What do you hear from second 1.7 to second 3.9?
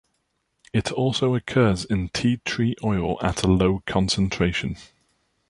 in tea tree oil at a low